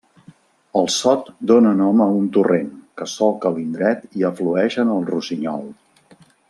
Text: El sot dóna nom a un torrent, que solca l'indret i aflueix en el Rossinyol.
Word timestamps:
El 0.79 0.87
sot 0.93 1.29
dóna 1.51 1.73
nom 1.83 2.01
a 2.05 2.09
un 2.21 2.25
torrent, 2.37 2.73
que 3.01 3.09
solca 3.13 3.55
l'indret 3.59 4.11
i 4.21 4.29
aflueix 4.33 4.83
en 4.85 4.95
el 4.99 5.09
Rossinyol. 5.15 5.67